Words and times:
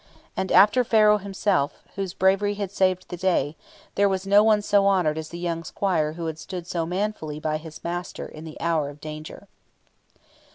And 0.35 0.51
after 0.51 0.81
the 0.81 0.89
Pharaoh 0.89 1.19
himself, 1.19 1.83
whose 1.95 2.15
bravery 2.15 2.55
had 2.55 2.71
saved 2.71 3.07
the 3.09 3.17
day, 3.17 3.55
there 3.93 4.09
was 4.09 4.25
no 4.25 4.43
one 4.43 4.63
so 4.63 4.87
honoured 4.87 5.15
as 5.19 5.29
the 5.29 5.37
young 5.37 5.63
squire 5.63 6.13
who 6.13 6.25
had 6.25 6.39
stood 6.39 6.65
so 6.65 6.87
manfully 6.87 7.39
by 7.39 7.57
his 7.57 7.83
master 7.83 8.25
in 8.25 8.43
the 8.43 8.59
hour 8.59 8.89
of 8.89 8.99
danger. 8.99 9.47